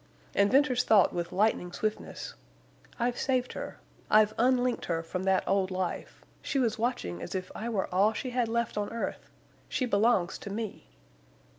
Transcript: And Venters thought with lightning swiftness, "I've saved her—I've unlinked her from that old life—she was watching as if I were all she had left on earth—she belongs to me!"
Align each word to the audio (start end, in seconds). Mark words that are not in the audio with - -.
And 0.33 0.51
Venters 0.51 0.83
thought 0.83 1.13
with 1.13 1.31
lightning 1.31 1.71
swiftness, 1.71 2.33
"I've 2.97 3.19
saved 3.19 3.53
her—I've 3.53 4.33
unlinked 4.39 4.85
her 4.85 5.03
from 5.03 5.25
that 5.25 5.43
old 5.47 5.69
life—she 5.69 6.57
was 6.57 6.79
watching 6.79 7.21
as 7.21 7.35
if 7.35 7.51
I 7.53 7.69
were 7.69 7.87
all 7.93 8.11
she 8.11 8.31
had 8.31 8.47
left 8.47 8.79
on 8.79 8.89
earth—she 8.89 9.85
belongs 9.85 10.39
to 10.39 10.49
me!" 10.49 10.87